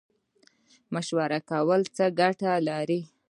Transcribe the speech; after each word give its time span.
مشوره 0.93 1.39
کول 1.49 1.81
څه 1.95 2.05
ګټه 2.19 2.51
لري؟ 2.67 2.99